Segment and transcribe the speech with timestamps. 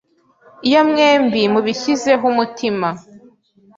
[0.67, 2.89] Iyo mwembi mubishyizeho umutima,